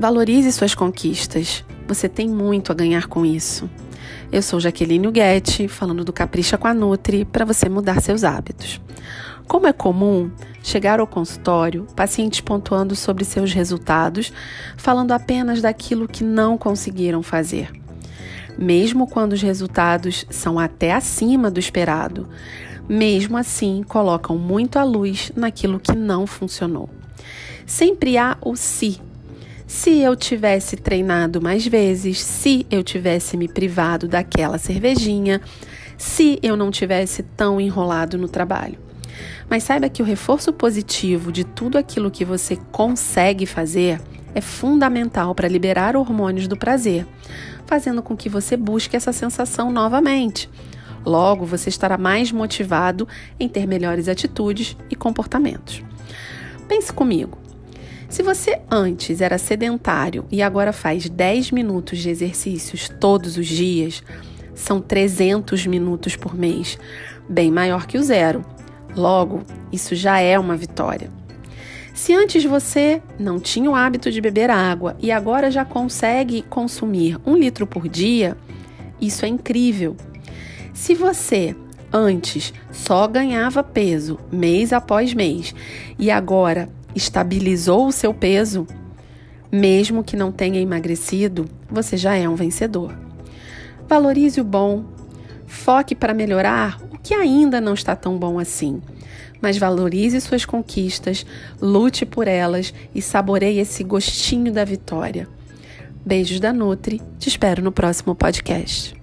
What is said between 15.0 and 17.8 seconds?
apenas daquilo que não conseguiram fazer.